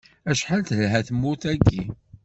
[0.31, 1.83] Acḥal telha tmurt-agi!